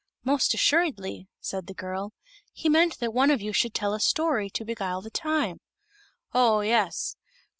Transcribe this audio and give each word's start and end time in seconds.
"Most 0.23 0.55
assuredly," 0.55 1.27
said 1.39 1.67
the 1.67 1.75
girl; 1.75 2.11
"he 2.51 2.69
meant 2.69 2.97
that 2.97 3.13
one 3.13 3.29
of 3.29 3.39
you 3.39 3.53
should 3.53 3.75
tell 3.75 3.93
a 3.93 3.99
story 3.99 4.49
to 4.49 4.65
beguile 4.65 4.99
the 5.03 5.11
time." 5.11 5.61
"Oh 6.33 6.61
yes. 6.61 7.15